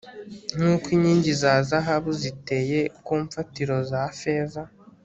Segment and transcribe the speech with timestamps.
[0.55, 4.63] nk'uko inkingi za zahabu ziteye ku mfatiro za feza